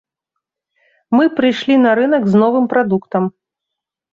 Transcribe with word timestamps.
Мы 1.17 1.27
прыйшлі 1.39 1.75
на 1.85 1.91
рынак 1.99 2.23
з 2.33 2.41
новым 2.45 2.65
прадуктам. 2.73 3.23